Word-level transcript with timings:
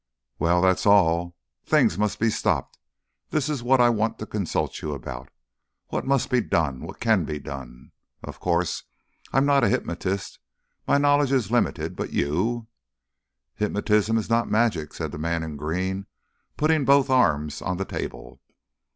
"Well 0.39 0.63
that's 0.63 0.87
all. 0.87 1.37
Things 1.63 1.95
must 1.95 2.17
be 2.19 2.31
stopped. 2.31 2.79
That 3.29 3.47
is 3.47 3.61
what 3.61 3.79
I 3.79 3.89
want 3.89 4.17
to 4.17 4.25
consult 4.25 4.81
you 4.81 4.93
about. 4.95 5.29
What 5.89 6.07
must 6.07 6.31
be 6.31 6.41
done? 6.41 6.81
What 6.81 6.99
can 6.99 7.23
be 7.23 7.37
done? 7.37 7.91
Of 8.23 8.39
course 8.39 8.81
I'm 9.31 9.45
not 9.45 9.63
a 9.63 9.69
hypnotist; 9.69 10.39
my 10.87 10.97
knowledge 10.97 11.31
is 11.31 11.51
limited. 11.51 11.95
But 11.95 12.13
you?" 12.13 12.65
"Hypnotism 13.57 14.17
is 14.17 14.27
not 14.27 14.49
magic," 14.49 14.95
said 14.95 15.11
the 15.11 15.19
man 15.19 15.43
in 15.43 15.55
green, 15.55 16.07
putting 16.57 16.83
both 16.83 17.11
arms 17.11 17.61
on 17.61 17.77
the 17.77 17.85
table. 17.85 18.41